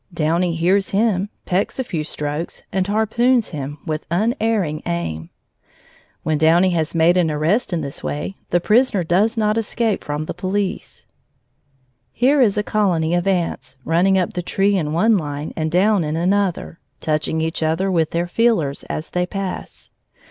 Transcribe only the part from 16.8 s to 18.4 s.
touching each other with their